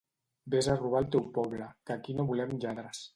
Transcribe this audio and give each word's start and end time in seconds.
Vés 0.53 0.69
a 0.69 0.77
robar 0.79 1.01
al 1.01 1.07
teu 1.15 1.27
poble 1.37 1.67
que 1.89 1.93
aquí 1.99 2.17
no 2.21 2.25
volem 2.31 2.57
lladres 2.65 3.03